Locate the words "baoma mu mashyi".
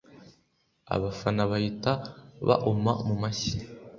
2.47-3.55